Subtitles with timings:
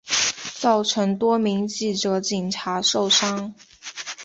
[0.59, 3.53] 造成多名记者警察受伤